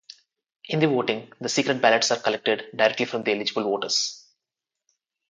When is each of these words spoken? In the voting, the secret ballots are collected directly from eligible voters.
In 0.69 0.79
the 0.79 0.87
voting, 0.87 1.31
the 1.39 1.47
secret 1.47 1.79
ballots 1.79 2.09
are 2.09 2.17
collected 2.19 2.75
directly 2.75 3.05
from 3.05 3.21
eligible 3.27 3.61
voters. 3.65 4.25